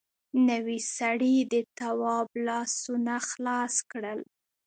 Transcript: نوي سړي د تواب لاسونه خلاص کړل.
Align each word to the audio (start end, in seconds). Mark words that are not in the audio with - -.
نوي 0.49 0.79
سړي 0.97 1.35
د 1.53 1.55
تواب 1.79 2.27
لاسونه 2.47 3.13
خلاص 3.29 3.73
کړل. 3.91 4.19